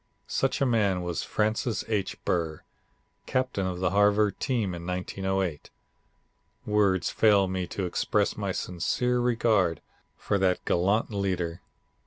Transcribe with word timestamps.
Such 0.25 0.61
a 0.61 0.65
man 0.65 1.03
was 1.03 1.21
Francis 1.21 1.83
H. 1.87 2.17
Burr, 2.25 2.63
captain 3.27 3.67
of 3.67 3.77
the 3.79 3.91
Harvard 3.91 4.39
team 4.39 4.73
in 4.73 4.83
1908. 4.87 5.69
Words 6.65 7.11
fail 7.11 7.47
me 7.47 7.67
to 7.67 7.85
express 7.85 8.35
my 8.35 8.51
sincere 8.51 9.19
regard 9.19 9.79
for 10.17 10.39
that 10.39 10.65
gallant 10.65 11.11
leader. 11.11 11.61